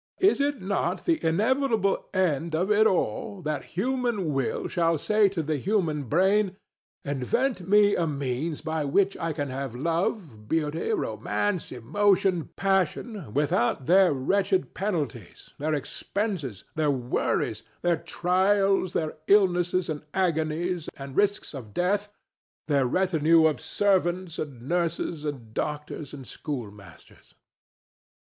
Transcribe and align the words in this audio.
Is 0.19 0.39
it 0.41 0.59
not 0.63 1.05
the 1.05 1.23
inevitable 1.23 2.07
end 2.11 2.55
of 2.55 2.71
it 2.71 2.87
all 2.87 3.43
that 3.43 3.61
the 3.61 3.67
human 3.67 4.33
will 4.33 4.67
shall 4.67 4.97
say 4.97 5.29
to 5.29 5.43
the 5.43 5.57
human 5.57 6.05
brain: 6.05 6.55
Invent 7.05 7.69
me 7.69 7.95
a 7.95 8.07
means 8.07 8.61
by 8.61 8.83
which 8.83 9.15
I 9.17 9.31
can 9.31 9.49
have 9.49 9.75
love, 9.75 10.47
beauty, 10.49 10.89
romance, 10.89 11.71
emotion, 11.71 12.49
passion 12.55 13.31
without 13.35 13.85
their 13.85 14.11
wretched 14.11 14.73
penalties, 14.73 15.53
their 15.59 15.75
expenses, 15.75 16.63
their 16.73 16.89
worries, 16.89 17.61
their 17.83 17.97
trials, 17.97 18.93
their 18.93 19.17
illnesses 19.27 19.87
and 19.87 20.01
agonies 20.15 20.89
and 20.97 21.15
risks 21.15 21.53
of 21.53 21.75
death, 21.75 22.11
their 22.67 22.87
retinue 22.87 23.45
of 23.45 23.61
servants 23.61 24.39
and 24.39 24.63
nurses 24.67 25.25
and 25.25 25.53
doctors 25.53 26.11
and 26.11 26.25
schoolmasters. 26.25 27.35